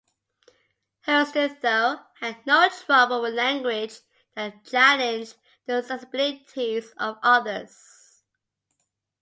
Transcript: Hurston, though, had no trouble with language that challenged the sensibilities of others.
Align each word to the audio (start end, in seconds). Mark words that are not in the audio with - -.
Hurston, 1.05 1.59
though, 1.61 1.99
had 2.21 2.43
no 2.47 2.67
trouble 2.69 3.21
with 3.21 3.35
language 3.35 3.99
that 4.33 4.65
challenged 4.65 5.35
the 5.67 5.83
sensibilities 5.83 6.91
of 6.97 7.19
others. 7.21 8.19